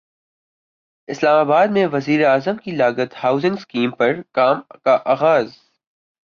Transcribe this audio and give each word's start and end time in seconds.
اسلام 1.07 1.39
اباد 1.39 1.67
میں 1.67 1.85
وزیراعظم 1.91 2.57
کم 2.57 2.71
لاگت 2.71 3.13
ہاسنگ 3.23 3.53
اسکیم 3.53 3.91
پر 3.91 4.21
کام 4.31 4.61
کا 4.83 4.97
اغاز 5.05 5.47